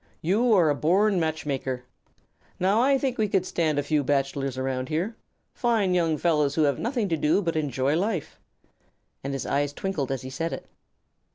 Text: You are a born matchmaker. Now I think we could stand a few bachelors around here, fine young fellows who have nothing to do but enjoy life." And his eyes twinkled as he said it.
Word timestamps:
You 0.23 0.51
are 0.53 0.71
a 0.71 0.73
born 0.73 1.19
matchmaker. 1.19 1.83
Now 2.59 2.81
I 2.81 2.97
think 2.97 3.19
we 3.19 3.27
could 3.29 3.45
stand 3.45 3.77
a 3.77 3.83
few 3.83 4.03
bachelors 4.03 4.57
around 4.57 4.89
here, 4.89 5.15
fine 5.53 5.93
young 5.93 6.17
fellows 6.17 6.55
who 6.55 6.63
have 6.63 6.79
nothing 6.79 7.07
to 7.09 7.17
do 7.17 7.39
but 7.39 7.55
enjoy 7.55 7.95
life." 7.95 8.39
And 9.23 9.31
his 9.31 9.45
eyes 9.45 9.73
twinkled 9.73 10.11
as 10.11 10.23
he 10.23 10.31
said 10.31 10.53
it. 10.53 10.65